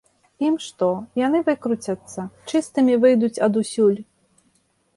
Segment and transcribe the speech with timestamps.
[0.45, 0.87] Ім што,
[1.25, 3.99] яны выкруцяцца, чыстымі выйдуць адусюль.